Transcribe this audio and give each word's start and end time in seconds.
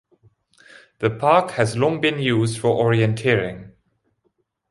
The 0.97 1.11
park 1.11 1.51
has 1.51 1.77
long 1.77 2.01
been 2.01 2.17
used 2.17 2.57
for 2.59 2.75
orienteering. 2.83 3.73